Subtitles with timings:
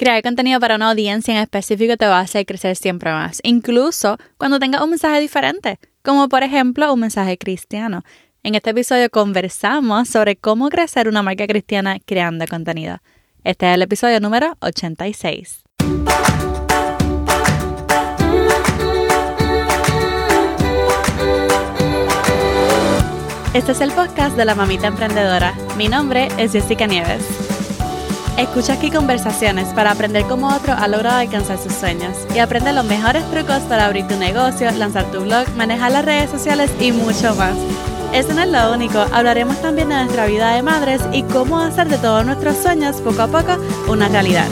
[0.00, 4.16] Crear contenido para una audiencia en específico te va a hacer crecer siempre más, incluso
[4.38, 8.02] cuando tengas un mensaje diferente, como por ejemplo un mensaje cristiano.
[8.42, 12.96] En este episodio conversamos sobre cómo crecer una marca cristiana creando contenido.
[13.44, 15.64] Este es el episodio número 86.
[23.52, 25.52] Este es el podcast de la mamita emprendedora.
[25.76, 27.49] Mi nombre es Jessica Nieves.
[28.38, 32.84] Escucha aquí conversaciones para aprender cómo otro ha logrado alcanzar sus sueños y aprende los
[32.84, 37.34] mejores trucos para abrir tu negocio, lanzar tu blog, manejar las redes sociales y mucho
[37.34, 37.54] más.
[38.12, 41.88] Eso no es lo único, hablaremos también de nuestra vida de madres y cómo hacer
[41.88, 43.56] de todos nuestros sueños poco a poco
[43.88, 44.48] una realidad.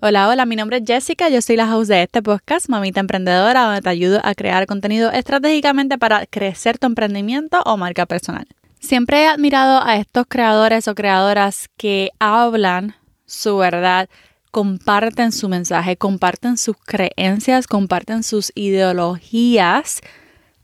[0.00, 3.64] Hola, hola, mi nombre es Jessica, yo soy la host de este podcast, Mamita Emprendedora,
[3.64, 8.46] donde te ayudo a crear contenido estratégicamente para crecer tu emprendimiento o marca personal.
[8.86, 12.94] Siempre he admirado a estos creadores o creadoras que hablan
[13.24, 14.08] su verdad,
[14.52, 20.02] comparten su mensaje, comparten sus creencias, comparten sus ideologías,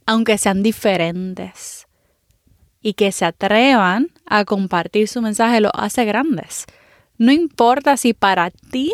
[0.06, 1.88] aunque sean diferentes.
[2.80, 6.66] Y que se atrevan a compartir su mensaje lo hace grandes.
[7.18, 8.92] No importa si para ti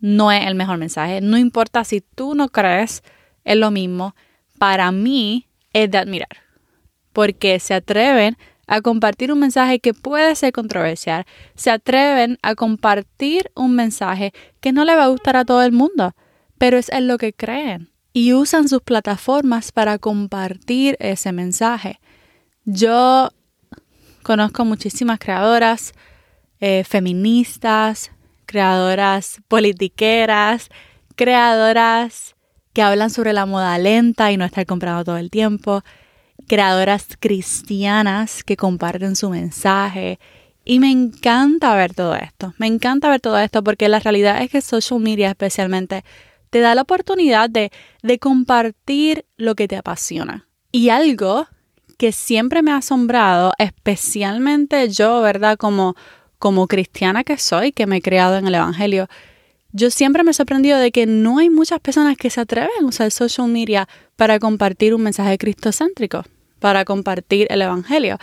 [0.00, 3.02] no es el mejor mensaje, no importa si tú no crees
[3.44, 4.16] en lo mismo,
[4.58, 6.41] para mí es de admirar
[7.12, 13.50] porque se atreven a compartir un mensaje que puede ser controversial, se atreven a compartir
[13.54, 16.14] un mensaje que no le va a gustar a todo el mundo,
[16.58, 22.00] pero es en lo que creen y usan sus plataformas para compartir ese mensaje.
[22.64, 23.30] Yo
[24.22, 25.92] conozco muchísimas creadoras
[26.60, 28.10] eh, feministas,
[28.46, 30.68] creadoras politiqueras,
[31.16, 32.36] creadoras
[32.72, 35.82] que hablan sobre la moda lenta y no estar comprando todo el tiempo,
[36.52, 40.18] creadoras cristianas que comparten su mensaje.
[40.66, 42.52] Y me encanta ver todo esto.
[42.58, 46.04] Me encanta ver todo esto porque la realidad es que social media especialmente
[46.50, 50.46] te da la oportunidad de, de compartir lo que te apasiona.
[50.72, 51.46] Y algo
[51.96, 55.56] que siempre me ha asombrado, especialmente yo, ¿verdad?
[55.56, 55.96] Como,
[56.38, 59.08] como cristiana que soy, que me he creado en el Evangelio,
[59.72, 62.86] yo siempre me he sorprendido de que no hay muchas personas que se atreven a
[62.86, 66.24] usar social media para compartir un mensaje cristocéntrico,
[66.62, 68.18] para compartir el Evangelio.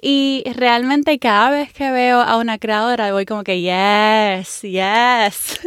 [0.00, 5.60] Y realmente cada vez que veo a una creadora voy como que, yes, yes.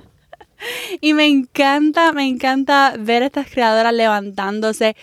[1.00, 4.96] y me encanta, me encanta ver a estas creadoras levantándose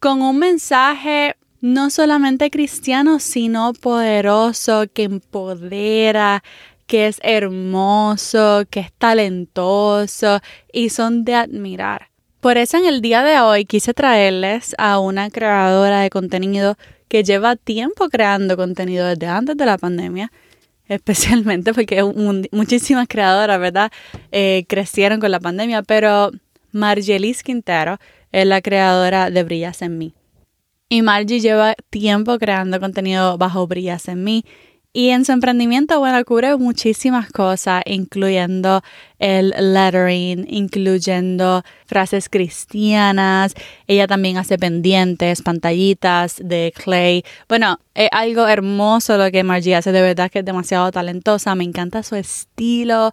[0.00, 6.42] con un mensaje no solamente cristiano, sino poderoso, que empodera,
[6.86, 10.40] que es hermoso, que es talentoso
[10.72, 12.09] y son de admirar.
[12.40, 16.76] Por eso en el día de hoy quise traerles a una creadora de contenido
[17.08, 20.32] que lleva tiempo creando contenido desde antes de la pandemia,
[20.88, 22.02] especialmente porque
[22.50, 23.92] muchísimas creadoras, ¿verdad?
[24.32, 26.30] Eh, crecieron con la pandemia, pero
[26.72, 27.98] Margelis Quintero
[28.32, 30.14] es la creadora de Brillas en mí.
[30.88, 34.44] Y Margie lleva tiempo creando contenido bajo Brillas en mí
[34.92, 38.82] y en su emprendimiento, bueno, cubre muchísimas cosas, incluyendo
[39.20, 43.54] el lettering, incluyendo frases cristianas.
[43.86, 47.24] Ella también hace pendientes, pantallitas de clay.
[47.48, 51.54] Bueno, es algo hermoso lo que Margie hace, de verdad que es demasiado talentosa.
[51.54, 53.12] Me encanta su estilo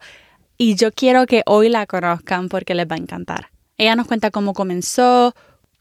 [0.58, 3.52] y yo quiero que hoy la conozcan porque les va a encantar.
[3.78, 5.36] Ella nos cuenta cómo comenzó,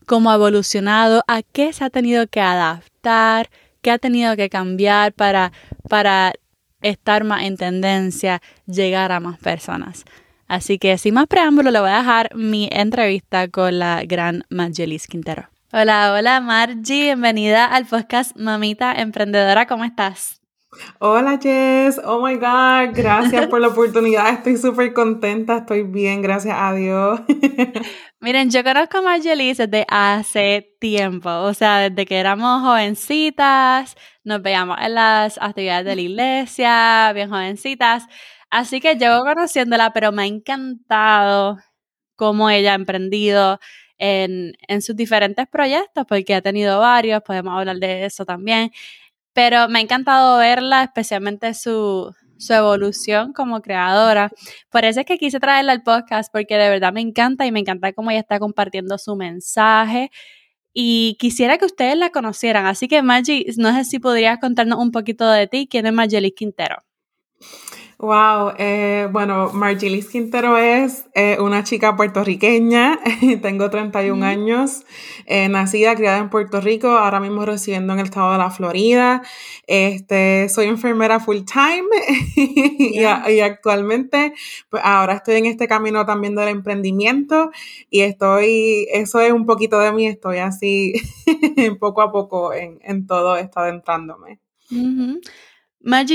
[0.05, 3.49] cómo ha evolucionado, a qué se ha tenido que adaptar
[3.87, 5.53] qué ha tenido que cambiar para,
[5.89, 6.33] para
[6.83, 10.05] estar más en tendencia, llegar a más personas.
[10.49, 15.07] Así que sin más preámbulo, le voy a dejar mi entrevista con la gran Margelis
[15.07, 15.51] Quintero.
[15.73, 20.41] Hola, hola Margie, bienvenida al podcast Mamita Emprendedora, ¿cómo estás?
[20.99, 26.57] Hola Jess, oh my god, gracias por la oportunidad, estoy súper contenta, estoy bien, gracias
[26.59, 27.21] a Dios.
[28.21, 34.43] Miren, yo conozco a Margelis desde hace tiempo, o sea, desde que éramos jovencitas, nos
[34.43, 38.07] veíamos en las actividades de la iglesia, bien jovencitas,
[38.51, 41.59] así que llevo conociéndola, pero me ha encantado
[42.17, 43.59] cómo ella ha emprendido
[43.99, 48.71] en, en sus diferentes proyectos, porque ha tenido varios, podemos hablar de eso también,
[49.37, 54.31] pero me ha encantado verla, especialmente su, su evolución como creadora.
[54.71, 57.61] Por eso es que quise traerla al podcast, porque de verdad me encanta y me
[57.61, 60.11] encanta cómo ella está compartiendo su mensaje.
[60.73, 62.65] Y quisiera que ustedes la conocieran.
[62.65, 65.69] Así que, Maggie, no sé si podrías contarnos un poquito de ti.
[65.71, 66.77] ¿Quién es Margelis Quintero?
[67.99, 73.01] Wow, eh, bueno, Margilis Quintero es eh, una chica puertorriqueña,
[73.43, 74.85] tengo 31 años,
[75.25, 79.23] eh, nacida, criada en Puerto Rico, ahora mismo residiendo en el estado de la Florida.
[79.67, 81.87] Este, soy enfermera full time
[82.37, 84.35] y, y, actualmente,
[84.69, 87.51] pues ahora estoy en este camino también del emprendimiento
[87.89, 90.93] y estoy, eso es un poquito de mí, estoy así
[91.81, 94.39] poco a poco en, en todo esto adentrándome.
[94.71, 95.19] Uh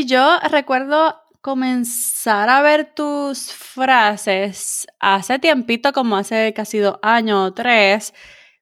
[0.05, 7.53] yo recuerdo comenzar a ver tus frases hace tiempito, como hace casi dos años o
[7.53, 8.13] tres.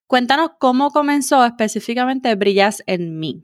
[0.07, 3.41] Cuéntanos cómo comenzó específicamente Brillas en mí.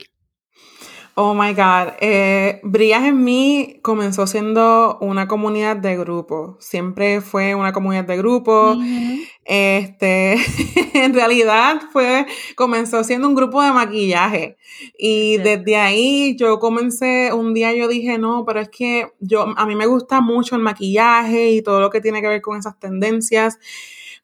[1.18, 1.94] Oh my God.
[2.02, 6.58] Eh, Brillas en mí comenzó siendo una comunidad de grupo.
[6.60, 8.76] Siempre fue una comunidad de grupo.
[9.46, 10.34] Este,
[10.94, 12.26] en realidad fue,
[12.58, 14.58] comenzó siendo un grupo de maquillaje.
[14.98, 19.66] Y desde ahí yo comencé, un día yo dije, no, pero es que yo, a
[19.66, 22.78] mí me gusta mucho el maquillaje y todo lo que tiene que ver con esas
[22.78, 23.58] tendencias.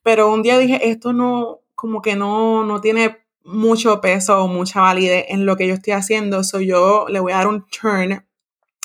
[0.04, 4.82] Pero un día dije, esto no, como que no, no tiene mucho peso o mucha
[4.82, 6.44] validez en lo que yo estoy haciendo.
[6.44, 8.24] So yo le voy a dar un turn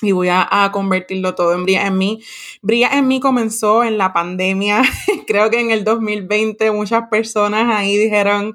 [0.03, 2.23] y voy a, convertirlo todo en Brilla en mí.
[2.63, 4.83] Brilla en mí comenzó en la pandemia.
[5.27, 8.55] Creo que en el 2020 muchas personas ahí dijeron,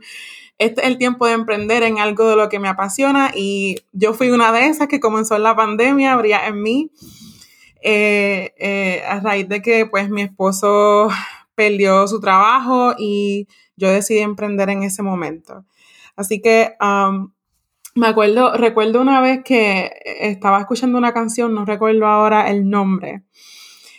[0.59, 4.13] este es el tiempo de emprender en algo de lo que me apasiona y yo
[4.13, 6.91] fui una de esas que comenzó en la pandemia, Brilla en mí.
[7.83, 11.09] Eh, eh, a raíz de que pues mi esposo
[11.55, 15.65] perdió su trabajo y yo decidí emprender en ese momento.
[16.15, 16.75] Así que
[17.95, 23.23] me acuerdo, recuerdo una vez que estaba escuchando una canción, no recuerdo ahora el nombre,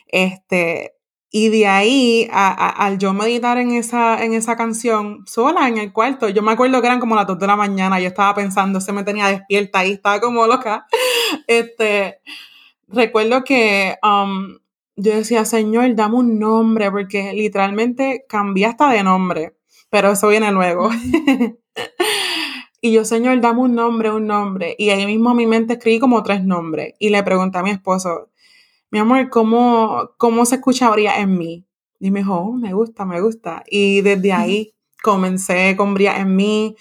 [0.08, 0.94] este,
[1.34, 6.28] y de ahí, al yo meditar en esa, en esa canción, sola en el cuarto,
[6.28, 8.92] yo me acuerdo que eran como las 2 de la mañana, yo estaba pensando, se
[8.92, 10.86] me tenía despierta ahí, estaba como loca.
[11.46, 12.20] Este,
[12.88, 13.96] recuerdo que
[14.96, 19.56] yo decía, Señor, dame un nombre, porque literalmente cambié hasta de nombre,
[19.92, 20.90] pero eso viene luego.
[22.84, 24.74] Y yo, Señor, dame un nombre, un nombre.
[24.76, 26.94] Y ahí mismo a mi mente escribí como tres nombres.
[26.98, 28.28] Y le pregunté a mi esposo,
[28.90, 31.64] mi amor, ¿cómo, cómo se escucharía en mí?
[32.00, 33.62] Y me dijo, oh, me gusta, me gusta.
[33.68, 36.74] Y desde ahí comencé con Bria en mí.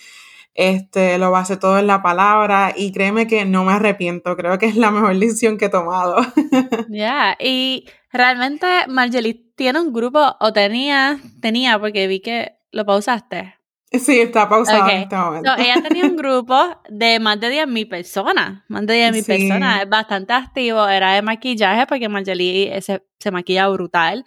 [0.55, 4.35] Este, lo basé todo en la palabra y créeme que no me arrepiento.
[4.35, 6.15] Creo que es la mejor decisión que he tomado.
[6.89, 13.55] Ya, y realmente Marjorie tiene un grupo, o tenía, tenía, porque vi que lo pausaste.
[13.91, 15.51] Sí, está pausado en este momento.
[15.57, 16.57] ella tenía un grupo
[16.87, 18.63] de más de 10.000 personas.
[18.69, 19.81] Más de 10.000 personas.
[19.81, 20.87] Es bastante activo.
[20.87, 24.23] Era de maquillaje porque Marjorie se, se maquilla brutal.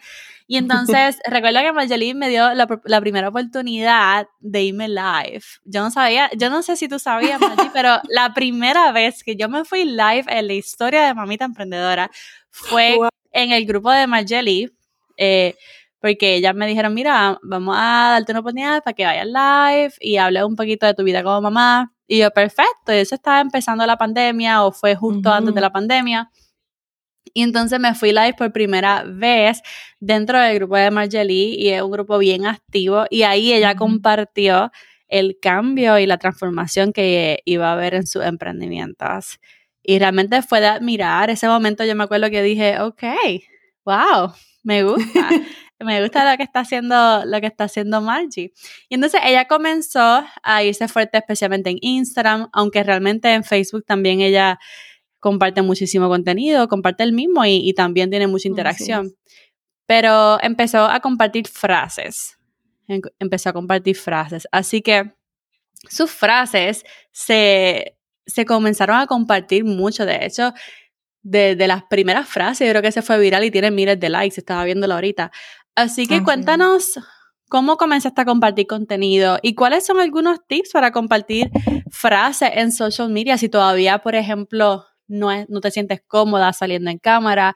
[0.46, 5.42] Y entonces, recuerdo que Marjorie me dio la, la, primera oportunidad de irme live.
[5.64, 9.34] Yo no sabía, yo no sé si tú sabías, Marjorie, pero la primera vez que
[9.34, 12.10] yo me fui live en la historia de Mamita Emprendedora
[12.50, 12.98] fue
[13.32, 14.70] en el grupo de Marjorie.
[15.16, 15.54] Eh,
[16.04, 20.18] porque ellas me dijeron, mira, vamos a darte una oportunidad para que vayas live y
[20.18, 21.94] hables un poquito de tu vida como mamá.
[22.06, 25.72] Y yo, perfecto, y eso estaba empezando la pandemia o fue justo antes de la
[25.72, 26.30] pandemia.
[27.32, 29.62] Y entonces me fui live por primera vez
[29.98, 34.72] dentro del grupo de Marjorie y es un grupo bien activo y ahí ella compartió
[35.08, 39.40] el cambio y la transformación que iba a haber en sus emprendimientos.
[39.82, 41.82] Y realmente fue de admirar ese momento.
[41.82, 43.04] Yo me acuerdo que dije, ok,
[43.86, 44.34] wow,
[44.64, 45.30] me gusta.
[45.84, 48.52] me gusta lo que está haciendo, lo que está haciendo Margie.
[48.88, 54.20] Y entonces ella comenzó a irse fuerte, especialmente en Instagram, aunque realmente en Facebook también
[54.20, 54.58] ella
[55.20, 59.14] comparte muchísimo contenido, comparte el mismo y, también tiene mucha interacción.
[59.86, 62.36] Pero empezó a compartir frases.
[62.88, 64.46] Em, empezó a compartir frases.
[64.52, 65.14] Así que
[65.88, 70.04] sus frases se, se comenzaron a compartir mucho.
[70.04, 70.52] De hecho,
[71.22, 74.10] de, de, las primeras frases, yo creo que se fue viral y tiene miles de
[74.10, 75.32] likes, estaba viéndolo ahorita.
[75.76, 77.00] Así que cuéntanos
[77.48, 81.50] cómo comenzaste a compartir contenido y cuáles son algunos tips para compartir
[81.90, 86.98] frases en social media si todavía, por ejemplo, no, no te sientes cómoda saliendo en
[86.98, 87.54] cámara.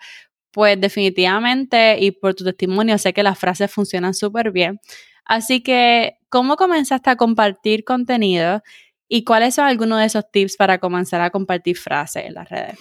[0.50, 4.80] Pues definitivamente, y por tu testimonio, sé que las frases funcionan súper bien.
[5.24, 8.62] Así que, ¿cómo comenzaste a compartir contenido
[9.08, 12.78] y cuáles son algunos de esos tips para comenzar a compartir frases en las redes?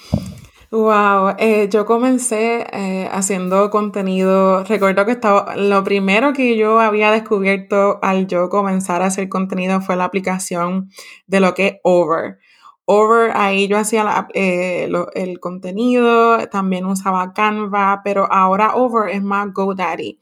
[0.70, 4.66] Wow, eh, yo comencé eh, haciendo contenido.
[4.66, 9.80] Recuerdo que estaba, lo primero que yo había descubierto al yo comenzar a hacer contenido
[9.80, 10.90] fue la aplicación
[11.26, 12.40] de lo que es Over.
[12.84, 19.54] Over, ahí yo hacía eh, el contenido, también usaba Canva, pero ahora Over es más
[19.54, 20.20] GoDaddy.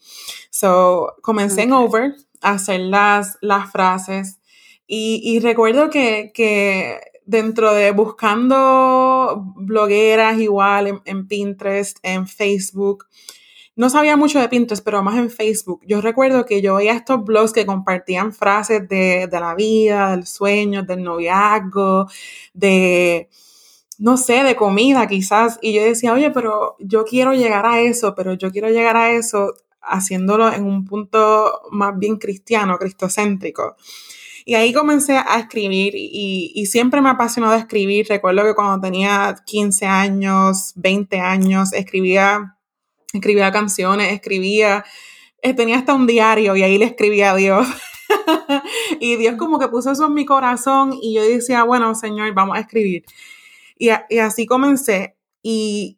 [0.52, 4.40] So, comencé en Over a hacer las, las frases
[4.86, 13.08] y, y recuerdo que, que dentro de buscando blogueras igual en, Pinterest, en Facebook,
[13.76, 15.82] no sabía mucho de Pinterest, pero más en Facebook.
[15.86, 20.26] Yo recuerdo que yo veía estos blogs que compartían frases de, de la vida, del
[20.26, 22.08] sueño, del noviazgo,
[22.54, 23.30] de,
[23.98, 25.60] no sé, de comida quizás.
[25.62, 29.12] Y yo decía, oye, pero yo quiero llegar a eso, pero yo quiero llegar a
[29.12, 33.76] eso haciéndolo en un punto más bien cristiano, cristocéntrico.
[34.48, 38.06] Y ahí comencé a escribir y, siempre me ha apasionado escribir.
[38.08, 42.56] Recuerdo que cuando tenía 15 años, 20 años, escribía,
[43.12, 44.86] escribía canciones, escribía,
[45.42, 47.68] eh, tenía hasta un diario y ahí le escribía a Dios.
[49.00, 52.56] y Dios como que puso eso en mi corazón y yo decía, bueno, Señor, vamos
[52.56, 53.04] a escribir.
[53.80, 55.18] Y, así comencé.
[55.42, 55.98] Y,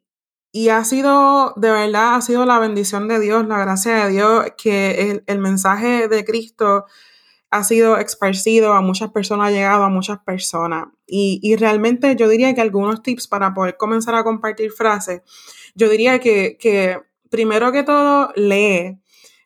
[0.53, 4.45] y ha sido, de verdad, ha sido la bendición de Dios, la gracia de Dios,
[4.57, 6.85] que el, el mensaje de Cristo
[7.49, 10.87] ha sido esparcido a muchas personas, ha llegado a muchas personas.
[11.05, 15.21] Y, realmente yo diría que algunos tips para poder comenzar a compartir frases,
[15.75, 16.99] yo diría que,
[17.29, 18.99] primero que todo, lee.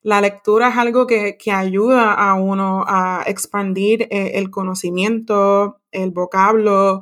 [0.03, 7.01] La lectura es algo que, ayuda a uno a expandir eh, el conocimiento, el vocablo,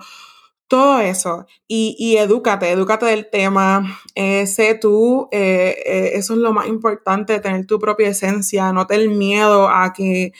[0.68, 1.46] todo eso.
[1.66, 7.40] Y, y edúcate, edúcate del tema, eh, sé tú, eh, eso es lo más importante,
[7.40, 10.34] tener tu propia esencia, no tener miedo a que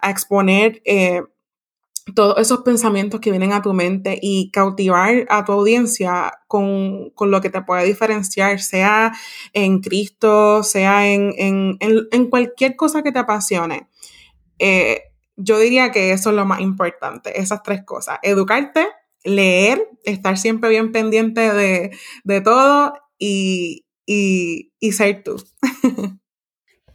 [0.00, 1.22] a exponer eh,
[2.14, 7.40] todos esos pensamientos que vienen a tu mente y cautivar a tu audiencia con, lo
[7.40, 9.12] que te puede diferenciar, sea
[9.52, 11.78] en Cristo, sea en,
[12.30, 13.88] cualquier cosa que te apasione.
[14.58, 15.02] Eh,
[15.36, 18.18] yo diría que eso es lo más importante, esas tres cosas.
[18.22, 18.88] Educarte,
[19.24, 25.36] leer, estar siempre bien pendiente de, todo y, y, y ser tú.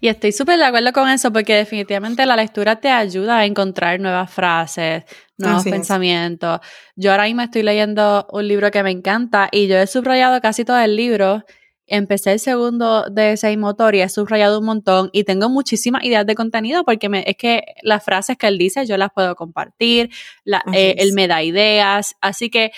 [0.04, 4.02] Y estoy súper de acuerdo con eso porque definitivamente la lectura te ayuda a encontrar
[4.02, 5.06] nuevas frases,
[5.38, 6.60] nuevos pensamientos.
[6.98, 10.66] Yo ahora mismo estoy leyendo un libro que me encanta y yo he subrayado casi
[10.66, 11.46] todo el libro.
[11.88, 16.26] Empecé el segundo de ese motor y he subrayado un montón y tengo muchísimas ideas
[16.26, 20.10] de contenido porque me, es que las frases que él dice yo las puedo compartir,
[20.74, 22.74] eh, él me da ideas, así que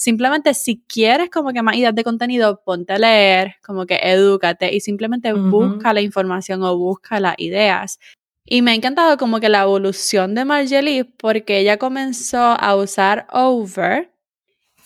[0.00, 4.74] simplemente si quieres como que más ideas de contenido, ponte a leer, como que edúcate
[4.74, 7.98] y simplemente busca la información o busca las ideas.
[8.46, 13.26] Y me ha encantado como que la evolución de Marjorie porque ella comenzó a usar
[13.30, 14.10] Over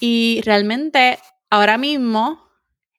[0.00, 2.43] y realmente ahora mismo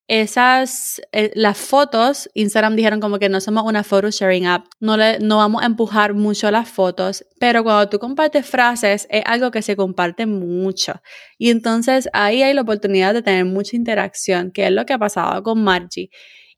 [0.07, 4.97] esas, eh, las fotos, Instagram dijeron como que no somos una photo sharing app, no,
[4.97, 9.49] le, no vamos a empujar mucho las fotos, pero cuando tú compartes frases es algo
[9.49, 11.01] que se comparte mucho.
[11.39, 14.99] Y entonces ahí hay la oportunidad de tener mucha interacción, que es lo que ha
[14.99, 16.09] pasado con Margie.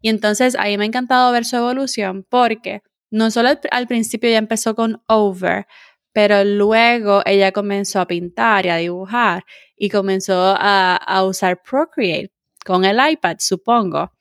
[0.02, 4.38] Y entonces ahí me ha encantado ver su evolución porque no solo al, principio ya
[4.40, 5.68] empezó con Over,
[6.12, 9.46] pero luego ella comenzó a pintar y a dibujar
[9.78, 12.37] y comenzó a, a usar Procreate
[12.68, 14.12] con el iPad, supongo.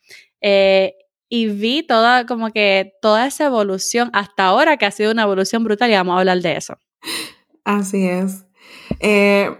[0.40, 0.94] Eh,
[1.28, 5.64] y vi toda, como que toda esa evolución hasta ahora que ha sido una evolución
[5.64, 6.78] brutal y vamos a hablar de eso.
[7.64, 8.46] Así es.
[9.00, 9.50] Eh,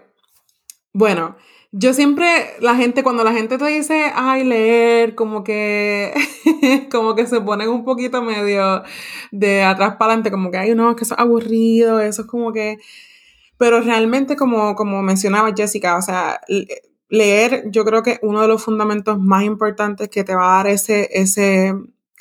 [0.93, 1.37] bueno,
[1.73, 2.27] yo siempre,
[2.61, 6.15] la gente, cuando la gente te dice, ay, leer, como que,
[6.93, 8.85] como que se ponen un poquito medio
[9.33, 12.53] de atrás para adelante, como que, ay, no, que eso es aburrido, eso es como
[12.53, 12.79] que,
[13.59, 16.41] pero realmente, como, como mencionaba Jessica, o sea,
[17.09, 20.67] leer, yo creo que uno de los fundamentos más importantes que te va a dar
[20.69, 21.75] ese, ese,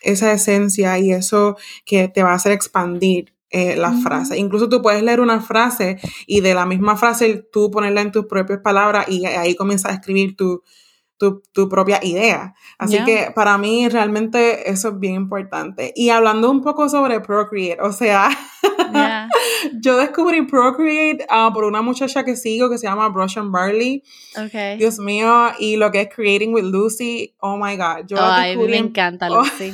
[0.03, 4.37] esa esencia y eso que te va a hacer expandir eh, las frases.
[4.37, 8.25] Incluso tú puedes leer una frase y de la misma frase tú ponerla en tus
[8.25, 10.63] propias palabras y ahí comienzas a escribir tu,
[11.17, 12.53] tu, tu propia idea.
[12.77, 15.93] Así que para mí realmente eso es bien importante.
[15.95, 18.29] Y hablando un poco sobre Procreate, o sea,
[19.81, 24.03] yo descubrí Procreate uh, por una muchacha que sigo que se llama Brush and Barley.
[24.45, 24.77] Okay.
[24.77, 28.05] Dios mío, y lo que es Creating with Lucy, oh my God.
[28.07, 29.73] Yo Ay, me encanta Lucy.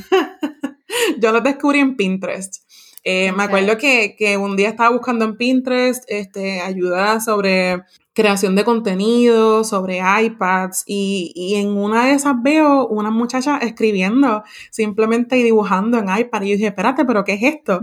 [1.17, 2.63] yo lo descubrí en Pinterest.
[3.03, 7.81] Eh, me acuerdo que, que, un día estaba buscando en Pinterest este, ayuda sobre
[8.13, 14.43] creación de contenido, sobre iPads y, y, en una de esas veo una muchacha escribiendo
[14.69, 17.79] simplemente y dibujando en iPad y yo dije, espérate, pero ¿qué es esto?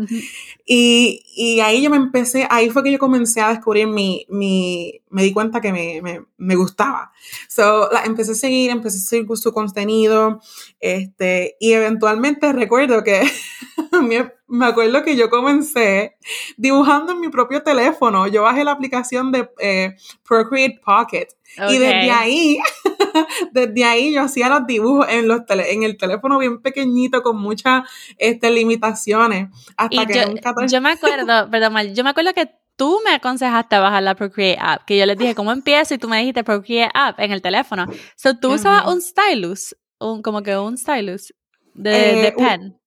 [0.66, 5.00] y, y, ahí yo me empecé, ahí fue que yo comencé a descubrir mi, mi
[5.11, 7.12] me di cuenta que me, me, me gustaba.
[7.49, 10.40] So, la, empecé a seguir, empecé a seguir su contenido,
[10.80, 13.23] este, y eventualmente recuerdo que
[14.49, 16.17] me acuerdo que yo comencé
[16.57, 18.26] dibujando en mi propio teléfono.
[18.26, 21.28] Yo bajé la aplicación de eh, Procreate Pocket.
[21.71, 22.59] Y desde ahí,
[23.52, 27.83] desde ahí yo hacía los dibujos en, los en el teléfono bien pequeñito con muchas
[28.17, 29.49] este, limitaciones.
[29.76, 34.02] Hasta que yo, yo me acuerdo, perdón, yo me acuerdo que tú me aconsejaste bajar
[34.02, 35.95] la Procreate app, que yo les dije, ¿cómo empiezo?
[35.95, 37.87] Y tú me dijiste Procreate app en el teléfono.
[38.17, 41.35] So, tú usabas un stylus, un, como que un stylus
[41.75, 42.77] de, eh, pen.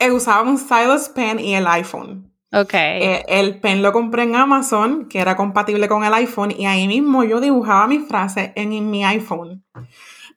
[0.00, 2.32] Eh, usaba un stylus pen y el iPhone.
[2.52, 2.72] Ok.
[2.72, 6.88] Eh, el pen lo compré en Amazon, que era compatible con el iPhone, y ahí
[6.88, 9.62] mismo yo dibujaba mis frases en, mi iPhone.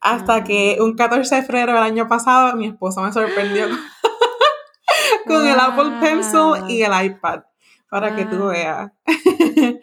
[0.01, 3.67] Hasta que un 14 de febrero del año pasado, mi esposo me sorprendió
[5.27, 7.43] con el Apple Pencil y el iPad,
[7.89, 8.91] para que tú veas.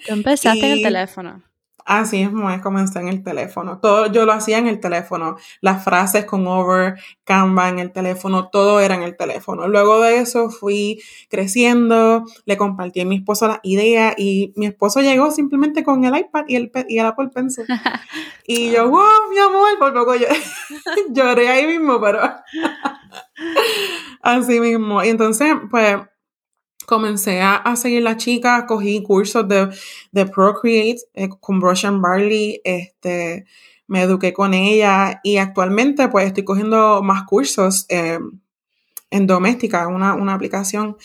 [0.06, 1.42] Tú empezaste en el teléfono.
[1.90, 3.80] Así es, es comencé en el teléfono.
[3.80, 5.36] Todo yo lo hacía en el teléfono.
[5.60, 6.94] Las frases con Over,
[7.24, 9.66] Canva en el teléfono, todo era en el teléfono.
[9.66, 15.00] Luego de eso fui creciendo, le compartí a mi esposo la idea y mi esposo
[15.00, 17.66] llegó simplemente con el iPad y el, y el Apple Pencil.
[18.46, 20.28] Y yo, wow, mi amor, por poco yo
[21.10, 22.20] lloré ahí mismo, pero
[24.22, 25.02] así mismo.
[25.02, 25.96] Y entonces, pues
[26.90, 29.68] comencé a, seguir la chica, cogí cursos de,
[30.10, 33.46] de Procreate eh, con Brush and Barley, este,
[33.86, 38.18] me eduqué con ella y actualmente pues estoy cogiendo más cursos eh,
[39.08, 40.96] en Doméstica, una, una aplicación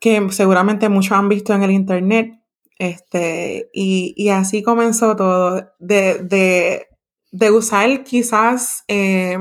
[0.00, 2.34] que seguramente muchos han visto en el internet.
[2.76, 6.86] Este, y, así comenzó todo, de,
[7.30, 9.38] de, usar quizás eh,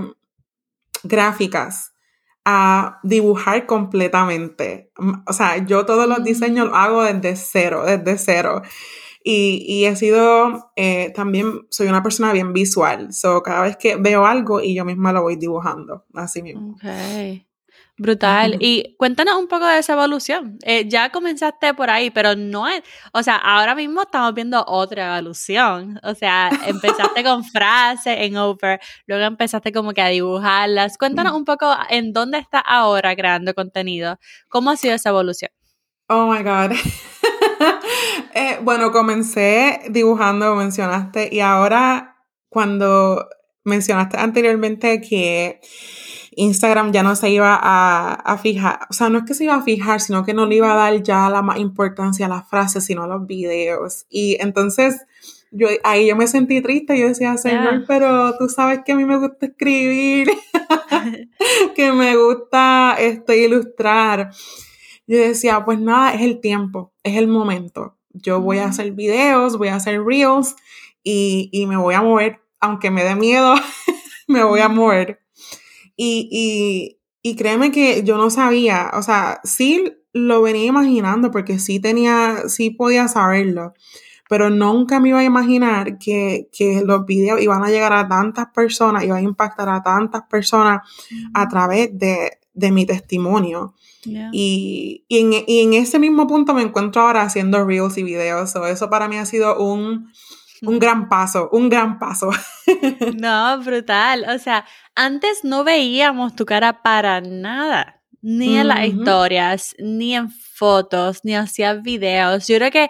[1.04, 1.94] gráficas
[2.50, 4.90] a dibujar completamente.
[5.26, 8.62] O sea, yo todos los diseños los hago desde cero, desde cero.
[9.22, 13.12] Y, he sido, eh, también soy una persona bien visual.
[13.12, 16.76] So, cada vez que veo algo y yo misma lo voy dibujando, así mismo.
[16.76, 17.47] Okay.
[18.00, 18.58] Brutal.
[18.60, 20.60] Y cuéntanos un poco de esa evolución.
[20.64, 25.18] Eh, ya comenzaste por ahí, pero no es, o sea, ahora mismo estamos viendo otra
[25.18, 26.00] evolución.
[26.04, 30.98] O sea, empezaste con frases en Over, luego empezaste como que a dibujarlas.
[31.00, 34.20] Cuéntanos un poco en dónde estás ahora creando contenido.
[34.48, 35.52] ¿Cómo ha sido esa evolución?
[36.08, 36.76] Oh my God.
[38.34, 42.18] Eh, bueno, comencé dibujando, mencionaste, y ahora
[42.50, 43.28] cuando
[43.64, 45.60] mencionaste anteriormente que
[46.38, 49.64] Instagram ya no se iba a, fijar, o sea, no es que se iba a
[49.64, 52.86] fijar, sino que no le iba a dar ya la más importancia a las frases,
[52.86, 54.06] sino a los videos.
[54.08, 55.02] Y entonces,
[55.50, 59.04] yo ahí yo me sentí triste, yo decía, Señor, pero tú sabes que a mí
[59.04, 60.30] me gusta escribir,
[61.76, 64.30] que me gusta este, ilustrar.
[65.08, 67.98] Yo decía, pues nada, es el tiempo, es el momento.
[68.14, 70.56] Yo voy a hacer videos, voy a hacer reels
[71.02, 73.56] y, y me voy a mover, aunque me dé miedo,
[74.28, 75.27] me voy a mover.
[75.98, 77.00] Y,
[77.38, 79.84] créeme que yo no sabía, o sea, sí
[80.14, 83.74] lo venía imaginando porque sí tenía, sí podía saberlo,
[84.30, 86.48] pero nunca me iba a imaginar que,
[86.86, 90.82] los videos iban a llegar a tantas personas, iban a impactar a tantas personas
[91.34, 92.38] a través de,
[92.72, 93.74] mi testimonio.
[94.32, 98.56] Y, en, y, en, ese mismo punto me encuentro ahora haciendo reels y videos.
[98.56, 100.12] eso para mí ha sido un,
[100.62, 102.30] un gran paso, un gran paso.
[103.20, 104.26] no, brutal.
[104.34, 104.66] O sea,
[104.96, 111.36] antes no veíamos tu cara para nada, ni en las historias, ni en fotos, ni
[111.36, 112.48] hacías videos.
[112.48, 112.90] Yo creo que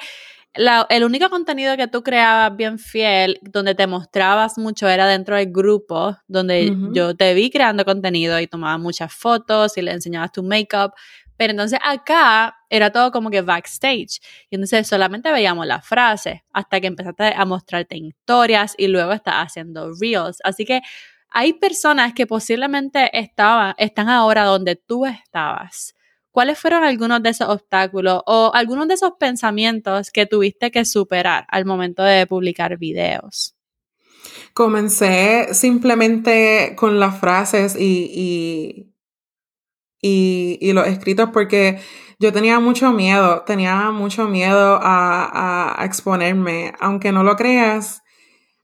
[0.90, 5.52] el único contenido que tú creabas bien fiel, donde te mostrabas mucho, era dentro del
[5.52, 10.44] grupo, donde yo te vi creando contenido y tomabas muchas fotos y le enseñabas tu
[10.44, 10.94] make-up,
[11.38, 14.20] pero entonces acá era todo como que backstage.
[14.50, 19.36] Y entonces solamente veíamos las frases hasta que empezaste a mostrarte historias y luego estás
[19.36, 20.40] haciendo reels.
[20.44, 20.82] Así que
[21.30, 25.94] hay personas que posiblemente estaban, están ahora donde tú estabas.
[26.32, 31.46] ¿Cuáles fueron algunos de esos obstáculos o algunos de esos pensamientos que tuviste que superar
[31.50, 33.56] al momento de publicar videos?
[34.54, 38.94] Comencé simplemente con las frases y,
[40.02, 41.80] los escritos porque
[42.20, 48.02] yo tenía mucho miedo, tenía mucho miedo a, exponerme, aunque no lo creas.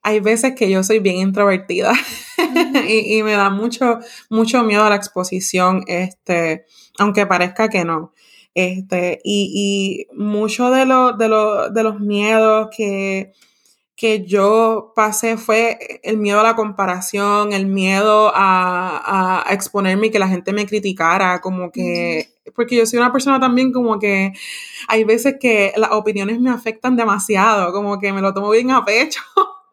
[0.02, 1.94] Hay veces que yo soy bien introvertida
[2.88, 6.66] y, me da mucho, mucho miedo a la exposición, este,
[6.98, 8.14] aunque parezca que no.
[8.56, 11.30] Este, y, y mucho de, lo, de,
[11.74, 13.34] de los miedos que,
[14.04, 20.20] que yo pasé fue el miedo a la comparación, el miedo a, exponerme y que
[20.20, 24.34] la gente me criticara, como que, porque yo soy una persona también como que
[24.90, 28.84] hay veces que las opiniones me afectan demasiado, como que me lo tomo bien a
[28.84, 29.22] pecho.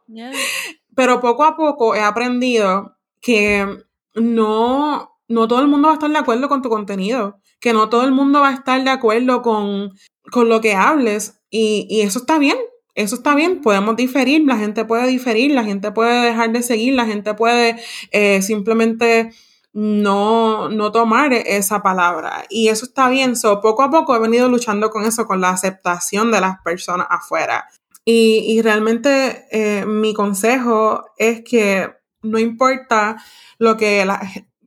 [0.95, 3.67] Pero poco a poco he aprendido que
[4.15, 7.89] no, no todo el mundo va a estar de acuerdo con tu contenido, que no
[7.89, 9.91] todo el mundo va a estar de acuerdo con,
[10.33, 12.57] lo que hables y, y eso está bien
[12.95, 16.95] eso está bien, podemos diferir, la gente puede diferir, la gente puede dejar de seguir,
[16.95, 17.77] la gente puede
[18.11, 19.31] eh, simplemente
[19.73, 22.45] no, no tomar esa palabra.
[22.49, 23.37] Y eso está bien.
[23.37, 27.07] So, poco a poco he venido luchando con eso, con la aceptación de las personas
[27.11, 27.69] afuera.
[28.05, 31.91] Y, realmente eh, mi consejo es que
[32.23, 33.23] no importa
[33.59, 34.21] lo que la,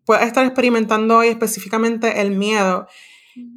[0.06, 2.88] pueda estar experimentando hoy, específicamente el miedo,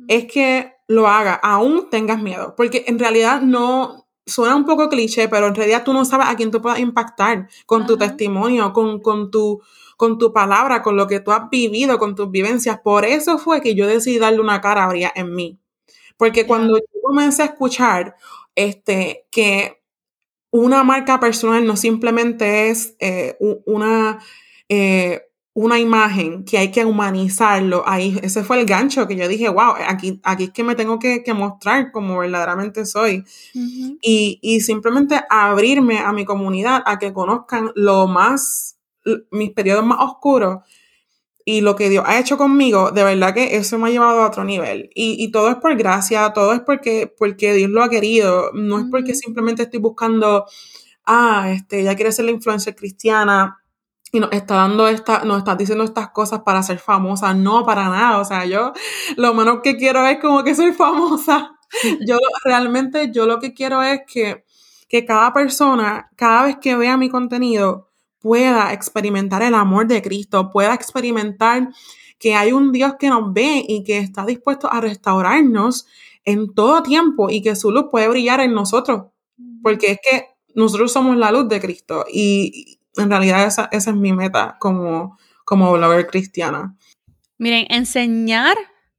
[0.09, 5.29] es que lo haga, aún tengas miedo, porque en realidad no, suena un poco cliché,
[5.29, 9.01] pero en realidad tú no sabes a quién tú puedas impactar con tu testimonio, con,
[9.01, 9.62] con, tu,
[9.97, 12.81] con tu palabra, con lo que tú has vivido, con tus vivencias.
[12.81, 15.59] Por eso fue que yo decidí darle una cara a Bria en mí.
[16.17, 18.17] Porque cuando yo comencé a escuchar
[18.55, 19.83] este, que
[20.51, 23.37] una marca personal no simplemente es eh,
[23.67, 24.19] una,
[24.69, 25.23] eh,
[25.57, 29.73] una imagen que hay que humanizarlo, ahí ese fue el gancho que yo dije, wow,
[29.88, 33.25] aquí, aquí es que me tengo que, mostrar como verdaderamente soy.
[33.55, 38.77] y, y, simplemente abrirme a mi comunidad, a que conozcan lo más,
[39.31, 40.59] mis periodos más oscuros
[41.42, 44.27] y lo que Dios ha hecho conmigo, de verdad que eso me ha llevado a
[44.27, 44.90] otro nivel.
[44.95, 48.79] Y, y todo es por gracia, todo es porque, porque Dios lo ha querido, no
[48.79, 50.45] es porque simplemente estoy buscando,
[51.07, 53.62] ah, este, ya quiere ser la influencia cristiana
[54.16, 57.35] y nos está dando esta, nos está diciendo estas cosas para ser famosa.
[57.35, 58.18] No, para nada.
[58.18, 58.72] O sea, yo
[59.16, 61.52] lo menos que quiero es como que soy famosa.
[62.07, 64.44] Yo realmente, yo lo que quiero es que,
[64.88, 70.50] que cada persona, cada vez que vea mi contenido, pueda experimentar el amor de Cristo,
[70.50, 71.68] pueda experimentar
[72.18, 75.87] que hay un Dios que nos ve y que está dispuesto a restaurarnos
[76.24, 79.09] en todo tiempo y que su luz puede brillar en nosotros.
[79.62, 83.97] Porque es que nosotros somos la luz de Cristo y, en realidad esa, esa es
[83.97, 86.77] mi meta como, como blogger cristiana.
[87.39, 88.57] Miren, enseñar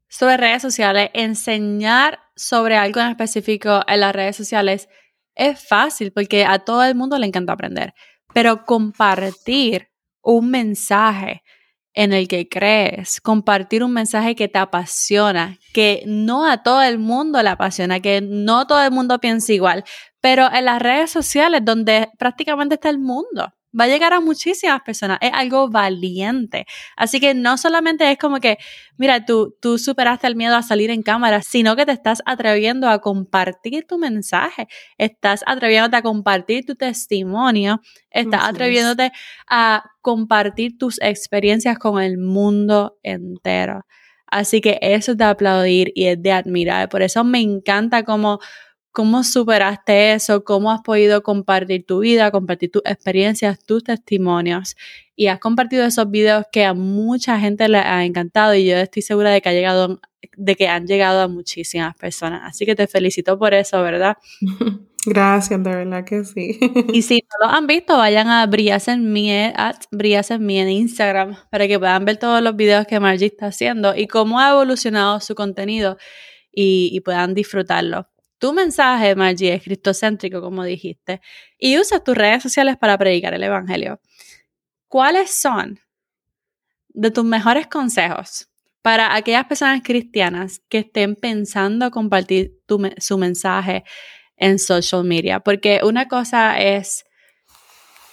[0.07, 4.87] sobre redes sociales, enseñar sobre algo en específico en las redes sociales
[5.35, 7.93] es fácil porque a todo el mundo le encanta aprender,
[8.33, 9.89] pero compartir
[10.21, 11.43] un mensaje
[11.93, 16.99] en el que crees, compartir un mensaje que te apasiona, que no a todo el
[16.99, 19.83] mundo le apasiona, que no todo el mundo piensa igual,
[20.21, 24.81] pero en las redes sociales donde prácticamente está el mundo va a llegar a muchísimas
[24.81, 25.17] personas.
[25.21, 26.65] Es algo valiente.
[26.95, 28.57] Así que no solamente es como que,
[28.97, 32.89] mira, tú, tú superaste el miedo a salir en cámara, sino que te estás atreviendo
[32.89, 39.11] a compartir tu mensaje, estás atreviéndote a compartir tu testimonio, estás atreviéndote
[39.49, 43.85] a compartir tus experiencias con el mundo entero.
[44.29, 46.89] Así que eso es de aplaudir y es de admirar.
[46.89, 48.39] Por eso me encanta como
[48.97, 50.43] ¿Cómo superaste eso?
[50.43, 54.75] ¿Cómo has podido compartir tu vida, compartir tus experiencias, tus testimonios?
[55.15, 59.03] Y has compartido esos videos que a mucha gente le ha encantado y yo estoy
[59.03, 60.01] segura de que, ha llegado,
[60.35, 62.41] de que han llegado a muchísimas personas.
[62.43, 64.17] Así que te felicito por eso, ¿verdad?
[65.05, 66.57] Gracias, de verdad que sí.
[66.91, 70.57] y si no lo han visto, vayan a Brillas en mí, at Brillas en mí
[70.57, 74.39] en Instagram para que puedan ver todos los videos que Margie está haciendo y cómo
[74.39, 75.97] ha evolucionado su contenido
[76.51, 78.07] y, y puedan disfrutarlo
[78.39, 81.21] tu mensaje, Margie, es cristocéntrico, como dijiste,
[81.57, 83.99] y usas tus redes sociales para predicar el Evangelio,
[84.87, 85.79] ¿cuáles son
[86.89, 88.49] de tus mejores consejos
[88.81, 92.59] para aquellas personas cristianas que estén pensando compartir
[92.97, 93.83] su mensaje
[94.37, 95.39] en social media?
[95.39, 97.05] Porque una cosa es,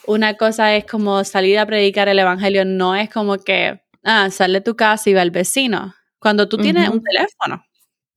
[0.06, 4.60] una cosa es como salir a predicar el Evangelio, no es como que, ah, sale
[4.60, 5.94] de tu casa y va al vecino.
[6.18, 7.62] Cuando tú tienes un teléfono,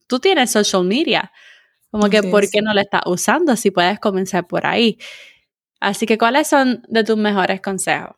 [0.07, 1.31] tú tienes social media.
[1.97, 4.99] Como que, ¿por qué no lo estás usando si puedes comenzar por ahí?
[5.79, 8.15] Así que, ¿cuáles son de tus mejores consejos?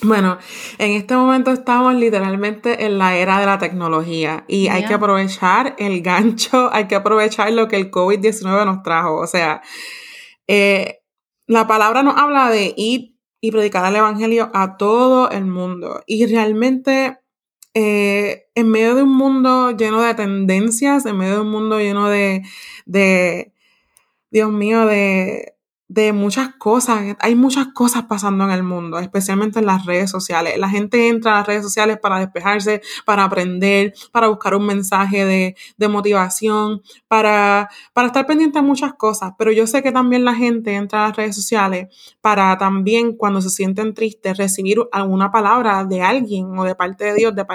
[0.00, 0.38] Bueno,
[0.78, 5.76] en este momento estamos literalmente en la era de la tecnología y hay que aprovechar
[5.78, 9.16] el gancho, hay que aprovechar lo que el COVID-19 nos trajo.
[9.16, 9.60] O sea,
[10.46, 11.00] eh,
[11.46, 16.02] la palabra nos habla de ir y predicar el Evangelio a todo el mundo.
[16.06, 17.18] Y realmente
[17.74, 22.08] eh, en medio de un mundo lleno de tendencias, en medio de un mundo lleno
[22.08, 22.42] de,
[22.86, 23.52] de
[24.30, 25.57] Dios mío, de,
[25.88, 27.16] de muchas cosas.
[27.18, 30.58] Hay muchas cosas pasando en el mundo, especialmente en las redes sociales.
[30.58, 35.24] La gente entra a las redes sociales para despejarse, para aprender, para buscar un mensaje
[35.24, 39.32] de, de motivación, para, para estar pendiente de muchas cosas.
[39.38, 41.88] Pero yo sé que también la gente entra a las redes sociales
[42.20, 47.14] para también, cuando se sienten tristes, recibir alguna palabra de alguien o de parte de
[47.14, 47.46] Dios, de,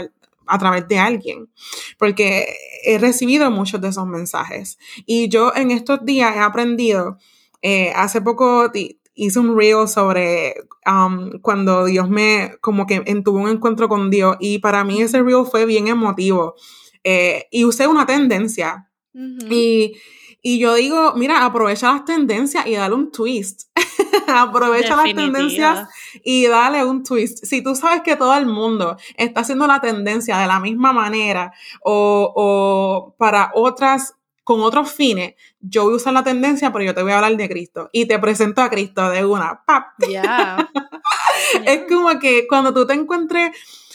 [0.46, 1.50] a través de alguien,
[1.98, 2.48] porque
[2.84, 4.78] he recibido muchos de esos mensajes.
[5.06, 7.18] Y yo en estos días he aprendido,
[7.64, 8.70] eh, hace poco
[9.16, 10.54] hice un reel sobre
[10.86, 15.24] um, cuando Dios me, como que tuvo un encuentro con Dios y para mí ese
[15.24, 16.56] reel fue bien emotivo.
[17.04, 18.90] Eh, y usé una tendencia.
[19.14, 19.94] y,
[20.42, 23.70] y yo digo, mira, aprovecha las tendencias y dale un twist.
[24.28, 25.88] Aprovecha las tendencias
[26.24, 27.46] y dale un twist.
[27.46, 31.54] Si tú sabes que todo el mundo está haciendo la tendencia de la misma manera
[31.82, 36.94] o, o para otras con otros fines, yo voy a usar la tendencia, pero yo
[36.94, 37.90] te voy a hablar de Cristo.
[37.92, 39.64] Y te presento a Cristo de una.
[39.66, 39.94] ¡Pap!
[41.66, 43.52] es como que cuando tú te encuentres,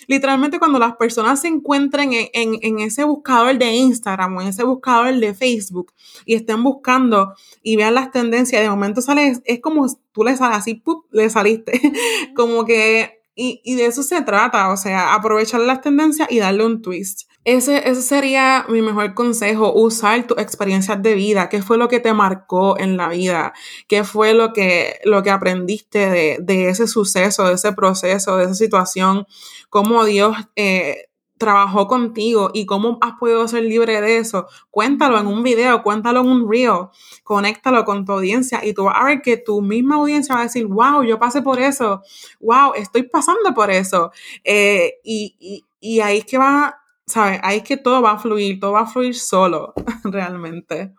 [0.07, 5.15] literalmente cuando las personas se encuentren en, ese buscador de Instagram o en ese buscador
[5.15, 5.93] de Facebook
[6.25, 10.59] y estén buscando y vean las tendencias, de momento sale, es como tú le sales
[10.59, 11.05] así, ¡pup!
[11.13, 11.81] le saliste.
[12.35, 16.67] como que, y, y de eso se trata, o sea, aprovechar las tendencias y darle
[16.67, 17.29] un twist.
[17.45, 22.01] Ese, ese sería mi mejor consejo, usar tus experiencias de vida, qué fue lo que
[22.01, 23.53] te marcó en la vida,
[23.87, 28.45] qué fue lo que, lo que aprendiste de, de ese suceso, de ese proceso, de
[28.45, 29.25] esa situación,
[29.71, 34.47] cómo Dios eh, trabajó contigo y cómo has podido ser libre de eso.
[34.71, 36.89] Cuéntalo en un video, cuéntalo en un reel,
[37.25, 40.45] conéctalo con tu audiencia y tú vas a ver que tu misma audiencia va a
[40.45, 42.03] decir, wow, yo pasé por eso,
[42.41, 44.11] wow, estoy pasando por eso.
[44.45, 47.41] Eh, y, y, y ahí es que va ¿sabes?
[47.43, 49.73] Ahí es que todo va a fluir, todo va a fluir solo,
[50.05, 50.93] realmente.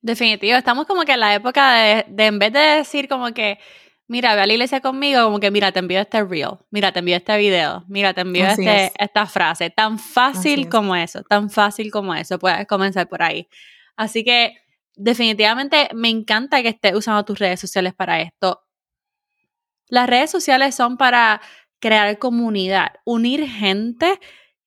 [0.00, 3.58] Definitivo, estamos como que en la época de, en vez de decir como que,
[4.06, 6.98] mira, ve a la iglesia conmigo, como que, mira, te envío este reel, mira, te
[6.98, 11.90] envío este video, mira, te envío este, esta frase, tan fácil como eso, tan fácil
[11.90, 13.48] como eso, puedes comenzar por ahí.
[13.96, 14.56] Así que
[14.94, 18.62] definitivamente me encanta que estés usando tus redes sociales para esto.
[19.88, 21.40] Las redes sociales son para
[21.78, 24.18] crear comunidad, unir gente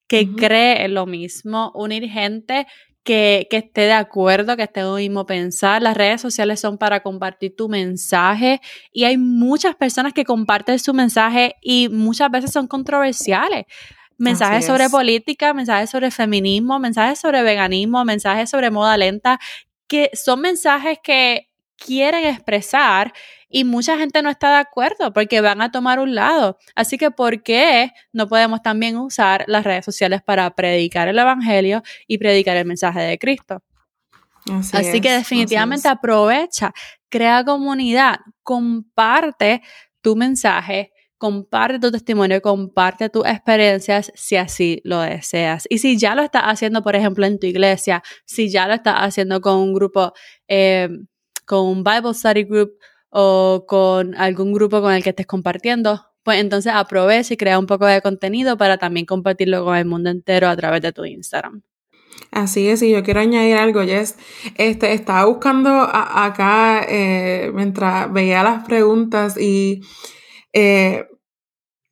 [0.08, 2.65] que cree en lo mismo, unir gente
[3.08, 5.82] que, que, esté de acuerdo, que esté en lo mismo pensar.
[5.82, 8.60] Las redes sociales son para compartir tu mensaje
[8.91, 13.63] y hay muchas personas que comparten su mensaje y muchas veces son controversiales.
[14.17, 19.39] Mensajes sobre política, mensajes sobre feminismo, mensajes sobre veganismo, mensajes sobre moda lenta,
[19.88, 21.46] que son mensajes que
[21.77, 23.13] quieren expresar
[23.49, 26.57] y mucha gente no está de acuerdo porque van a tomar un lado.
[26.75, 31.81] Así que, ¿por qué no podemos también usar las redes sociales para predicar el Evangelio
[32.07, 33.63] y predicar el mensaje de Cristo?
[34.73, 36.73] Así, que definitivamente aprovecha,
[37.09, 39.61] crea comunidad, comparte
[40.01, 45.65] tu mensaje, comparte tu testimonio, comparte tus experiencias si así lo deseas.
[45.69, 48.95] Y si ya lo estás haciendo, por ejemplo, en tu iglesia, si ya lo estás
[48.99, 50.13] haciendo con un grupo,
[50.47, 50.89] eh,
[51.47, 52.73] con un Bible Study Group
[53.10, 57.65] o con algún grupo con el que estés compartiendo, pues entonces aprovecha y crea un
[57.65, 61.63] poco de contenido para también compartirlo con el mundo entero a través de tu Instagram.
[62.31, 64.17] Así es, y yo quiero añadir algo, Jess.
[64.55, 69.81] Este, estaba buscando acá eh, mientras veía las preguntas y
[70.51, 71.05] eh,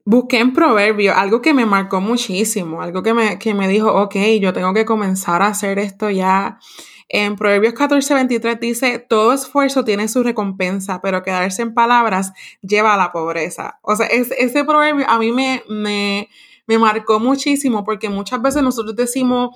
[0.04, 4.16] busqué en Proverbio algo que me marcó muchísimo, algo que me, que me dijo, ok,
[4.42, 6.60] yo tengo que comenzar a hacer esto ya
[7.08, 12.98] en Proverbios 14:23 dice, todo esfuerzo tiene su recompensa, pero quedarse en palabras lleva a
[12.98, 13.80] la pobreza.
[13.82, 16.30] O sea, ese proverbio a mí me, me,
[16.68, 19.56] me marcó muchísimo porque muchas veces nosotros decimos,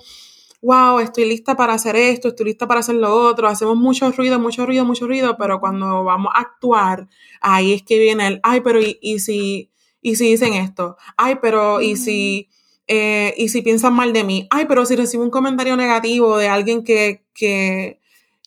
[0.62, 4.38] wow, estoy lista para hacer esto, estoy lista para hacer lo otro, hacemos mucho ruido,
[4.38, 7.08] mucho ruido, mucho ruido, pero cuando vamos a actuar,
[7.40, 9.70] ahí es que viene el, ay, pero ¿y, y si,
[10.02, 10.96] y si dicen esto?
[11.16, 12.48] Ay, pero ¿y si
[12.92, 16.48] eh, y si piensan mal de mí, ay, pero si recibo un comentario negativo de
[16.48, 18.00] alguien que, que,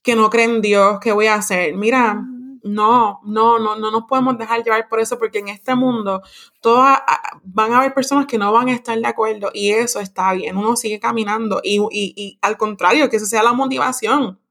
[0.03, 1.77] que no cree en Dios, ¿qué voy a hacer?
[1.77, 2.21] Mira,
[2.61, 6.21] no, no, no, no nos podemos dejar llevar por eso, porque en este mundo
[6.59, 6.99] todas
[7.45, 10.57] van a haber personas que no van a estar de acuerdo y eso está bien,
[10.57, 14.41] uno sigue caminando y, y, y al contrario, que esa sea la motivación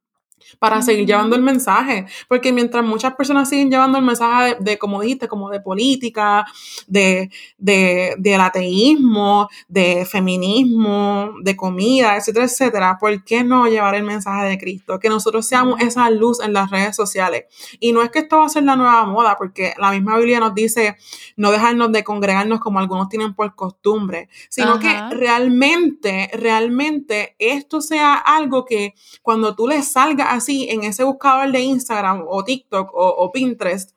[0.58, 2.06] para seguir llevando el mensaje.
[2.28, 6.44] Porque mientras muchas personas siguen llevando el mensaje de, como dijiste, como de política,
[6.86, 14.04] de, de, del ateísmo, de feminismo, de comida, etcétera, etcétera, ¿por qué no llevar el
[14.04, 14.98] mensaje de Cristo?
[14.98, 17.44] Que nosotros seamos esa luz en las redes sociales.
[17.80, 20.40] Y no es que esto va a ser la nueva moda, porque la misma Biblia
[20.40, 20.96] nos dice
[21.36, 28.14] no dejarnos de congregarnos como algunos tienen por costumbre, sino que realmente, realmente esto sea
[28.14, 33.30] algo que cuando tú le salgas así en ese buscador de Instagram o TikTok o,
[33.32, 33.92] Pinterest,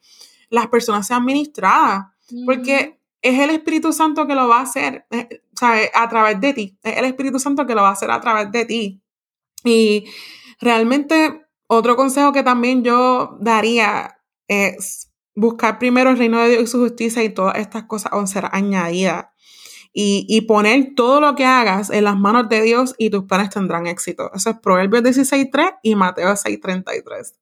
[0.50, 2.06] las personas sean ministradas,
[2.46, 5.42] porque es el Espíritu Santo que lo va a hacer, eh,
[5.94, 8.52] A través de ti, es el Espíritu Santo que lo va a hacer a través
[8.52, 9.02] de ti.
[9.64, 10.06] Y
[10.60, 16.68] realmente otro consejo que también yo daría es buscar primero el reino de Dios y
[16.68, 19.28] su justicia y todas estas cosas van a ser añadidas
[19.98, 23.88] y, poner todo lo que hagas en las manos de Dios y tus planes tendrán
[23.88, 24.30] éxito.
[24.34, 27.34] Eso es Proverbios 16.3 y Mateo 6.33.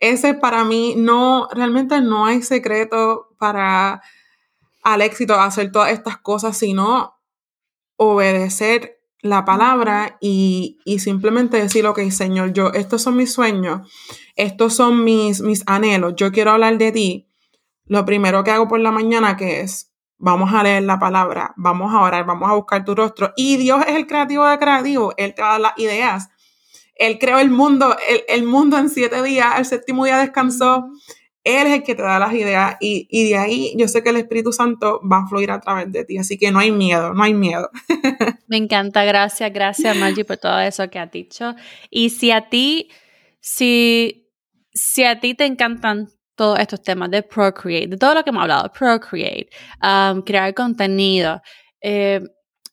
[0.00, 4.02] Ese para mí no, realmente no hay secreto para
[4.82, 7.20] al éxito hacer todas estas cosas, sino
[7.94, 13.88] obedecer la palabra y, y, simplemente decir, ok, Señor, yo, estos son mis sueños,
[14.34, 17.28] estos son mis, mis anhelos, yo quiero hablar de ti.
[17.84, 21.92] Lo primero que hago por la mañana que es, vamos a leer la palabra, vamos
[21.92, 23.32] a orar, vamos a buscar tu rostro.
[23.36, 26.28] Y Dios es el creativo de creativo, Él te va a dar las ideas.
[26.94, 30.88] Él creó el mundo, el, el mundo en siete días, el séptimo día descansó.
[31.44, 34.08] Él es el que te da las ideas y, y, de ahí yo sé que
[34.08, 37.14] el Espíritu Santo va a fluir a través de ti, así que no hay miedo,
[37.14, 37.70] no hay miedo.
[38.48, 41.54] Me encanta, gracias, gracias Margie por todo eso que has dicho.
[41.88, 42.90] Y si a ti,
[43.38, 44.28] si,
[44.72, 48.42] si a ti te encantan todos estos temas de Procreate, de todo lo que hemos
[48.42, 49.48] hablado, Procreate,
[49.82, 51.42] um, crear contenido,
[51.80, 52.20] eh,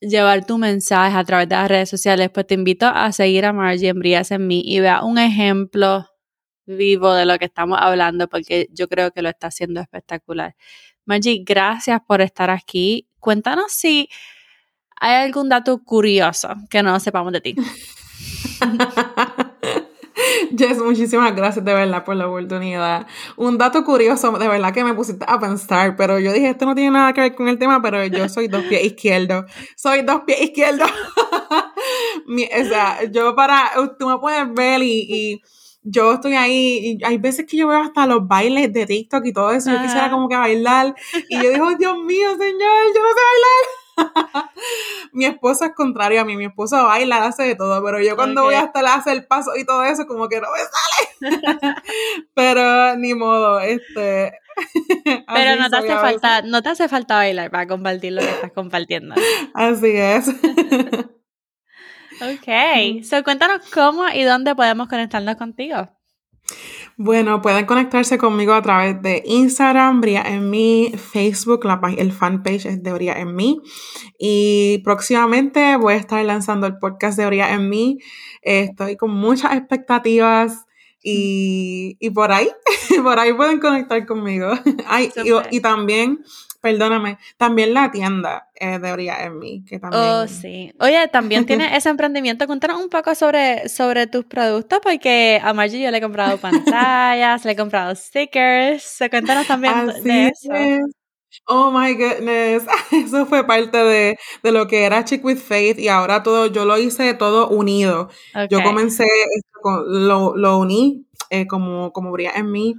[0.02, 3.54] llevar tu mensaje a través de las redes sociales, pues te invito a seguir a
[3.54, 6.06] Margie en en mí y vea un ejemplo
[6.66, 10.56] vivo de lo que estamos hablando porque yo creo que lo está haciendo espectacular.
[11.06, 13.08] Margie, gracias por estar aquí.
[13.20, 14.10] Cuéntanos si
[15.00, 17.56] hay algún dato curioso que no sepamos de ti.
[20.58, 23.08] Jess, muchísimas gracias de verdad por la oportunidad.
[23.36, 26.76] Un dato curioso, de verdad que me pusiste a pensar, pero yo dije, esto no
[26.76, 29.46] tiene nada que ver con el tema, pero yo soy dos pies izquierdos.
[29.76, 30.90] Soy dos pies izquierdos.
[32.28, 35.42] o sea, yo para, tú me puedes ver y,
[35.86, 39.34] yo estoy ahí, y hay veces que yo veo hasta los bailes de TikTok y
[39.34, 40.96] todo eso, yo quisiera como que bailar,
[41.28, 43.83] y yo digo, Dios mío, señor, yo no sé bailar.
[45.14, 48.44] mi esposo es contrario a mí, mi esposo baila, hace de todo, pero yo cuando
[48.44, 51.76] voy hasta la hace el paso y todo eso, como que no me sale.
[52.34, 54.40] pero ni modo, este.
[55.34, 58.52] pero no te hace falta, no te hace falta bailar para compartir lo que estás
[58.52, 59.16] compartiendo.
[59.54, 60.28] Así es.
[62.22, 65.90] ok, so cuéntanos cómo y dónde podemos conectarnos contigo.
[66.98, 72.68] Bueno, pueden conectarse conmigo a través de Instagram, Bria en mí, Facebook, la, el fanpage
[72.68, 73.62] es de Bria en mí.
[74.20, 77.98] Y próximamente voy a estar lanzando el podcast de Bria en mí.
[78.44, 80.66] estoy con muchas expectativas
[81.02, 82.50] y, y por ahí,
[83.04, 84.52] por ahí pueden conectar conmigo.
[84.88, 86.24] Ay, y, y, también
[86.64, 90.02] perdóname, también la tienda eh, debería en mí, que también...
[90.02, 90.74] Oh, sí.
[90.80, 92.48] Oye, también tiene ese emprendimiento.
[92.48, 97.44] Cuéntanos un poco sobre, sobre tus productos, porque a Margie yo le he comprado pantallas,
[97.44, 98.98] le he comprado stickers.
[99.10, 100.54] Cuéntanos también de eso.
[101.48, 105.90] Oh my goodness, eso fue parte de, de, lo que era Chick with Faith y
[105.90, 108.10] ahora todo, yo lo hice todo unido.
[108.50, 109.08] Yo comencé,
[109.88, 112.76] lo, lo uní eh, como, como brilla en mí.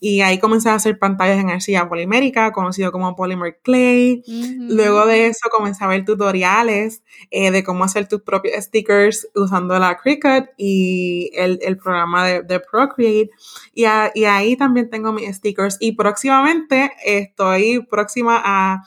[0.00, 4.22] Y ahí comencé a hacer pantallas en arcilla polimérica, conocido como Polymer Clay.
[4.58, 9.78] Luego de eso comencé a ver tutoriales eh, de cómo hacer tus propios stickers usando
[9.78, 13.30] la Cricut y el, el programa de, de Procreate.
[13.74, 15.76] Y, y, ahí también tengo mis stickers.
[15.80, 18.84] Y próximamente estoy próxima a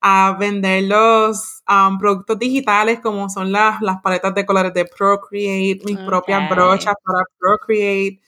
[0.00, 5.80] a vender los um, productos digitales como son las, las paletas de colores de Procreate,
[5.84, 8.20] mis propias brochas para Procreate,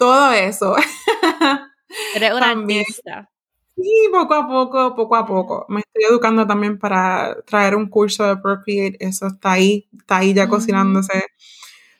[0.00, 0.74] todo eso.
[2.14, 3.30] Eres una artista.
[3.76, 5.66] Sí, poco a poco, poco a poco.
[5.68, 8.96] Me estoy educando también para traer un curso de Procreate.
[8.98, 11.22] Eso está ahí, está ahí ya cocinándose.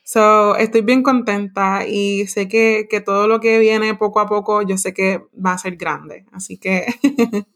[0.02, 4.62] So, estoy bien contenta y sé que, que todo lo que viene poco a poco,
[4.62, 6.24] yo sé que va a ser grande.
[6.32, 6.86] Así que.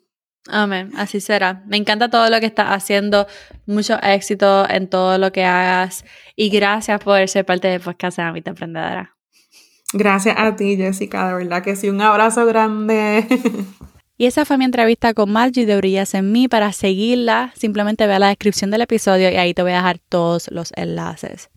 [0.46, 1.62] Amén, así será.
[1.66, 3.26] Me encanta todo lo que estás haciendo,
[3.66, 6.04] mucho éxito en todo lo que hagas
[6.36, 9.13] y gracias por ser parte del podcast de Amita Emprendedora.
[9.94, 13.26] Gracias a ti, Jessica, de verdad que sí, un abrazo grande.
[14.16, 16.46] Y esa fue mi entrevista con Margie de Brillas en mí.
[16.46, 20.48] Para seguirla, simplemente ve la descripción del episodio y ahí te voy a dejar todos
[20.52, 21.50] los enlaces.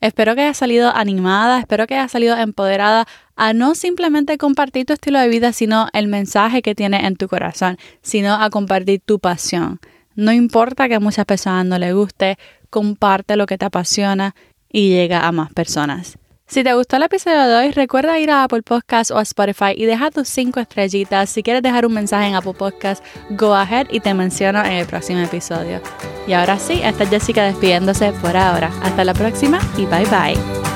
[0.00, 4.92] Espero que hayas salido animada, espero que hayas salido empoderada a no simplemente compartir tu
[4.92, 9.18] estilo de vida, sino el mensaje que tiene en tu corazón, sino a compartir tu
[9.18, 9.80] pasión.
[10.14, 12.38] No importa que a muchas personas no les guste,
[12.70, 14.36] comparte lo que te apasiona
[14.70, 16.16] y llega a más personas.
[16.46, 19.72] Si te gustó el episodio de hoy, recuerda ir a Apple Podcast o a Spotify
[19.74, 21.30] y deja tus 5 estrellitas.
[21.30, 24.86] Si quieres dejar un mensaje en Apple Podcast, go ahead y te menciono en el
[24.86, 25.80] próximo episodio.
[26.26, 28.70] Y ahora sí, esta es Jessica despidiéndose por ahora.
[28.82, 30.73] Hasta la próxima y bye bye.